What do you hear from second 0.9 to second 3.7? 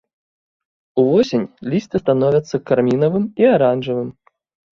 Увосень лісце становяцца кармінавым і